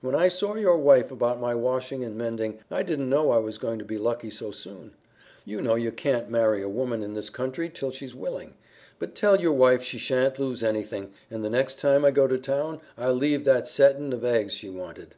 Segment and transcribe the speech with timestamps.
[0.00, 3.58] When I saw your wife about my washing and mending I didn't know I was
[3.58, 4.92] going to be lucky so soon.
[5.44, 8.54] You know you can't marry a woman in this country till she's willing.
[8.98, 12.38] But tell your wife she shan't lose anything, and the next time I go to
[12.38, 15.14] town I'll leave that settin' of eggs she wanted.